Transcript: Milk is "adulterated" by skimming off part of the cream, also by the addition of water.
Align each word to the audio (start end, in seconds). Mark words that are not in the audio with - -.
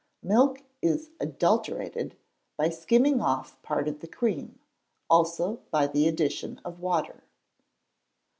Milk 0.23 0.63
is 0.81 1.11
"adulterated" 1.19 2.17
by 2.57 2.69
skimming 2.69 3.21
off 3.21 3.61
part 3.61 3.87
of 3.87 3.99
the 3.99 4.07
cream, 4.07 4.57
also 5.11 5.59
by 5.69 5.85
the 5.85 6.07
addition 6.07 6.59
of 6.65 6.79
water. 6.79 7.21